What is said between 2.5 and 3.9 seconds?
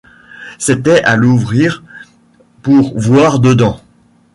pour voir dedans!